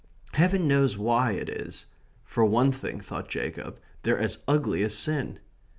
[0.31, 1.85] Heaven knows why it is.
[2.23, 5.37] For one thing, thought Jacob, they're as ugly as sin.